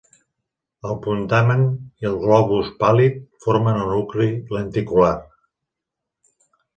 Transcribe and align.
El 0.91 0.95
putamen 1.01 1.59
i 1.65 2.07
el 2.11 2.15
globus 2.23 2.71
pàl·lid 2.79 3.19
formen 3.45 3.81
el 3.81 3.91
nucli 3.97 4.27
lenticular. 4.57 5.13